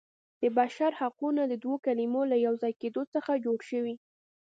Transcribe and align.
د 0.41 0.43
بشر 0.57 0.91
حقونه 1.01 1.41
د 1.47 1.53
دوو 1.63 1.75
کلمو 1.85 2.21
له 2.31 2.37
یو 2.45 2.53
ځای 2.61 2.73
کیدو 2.81 3.01
څخه 3.13 3.41
جوړ 3.45 3.59
شوي. 3.69 3.95